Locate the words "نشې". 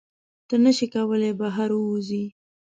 0.63-0.87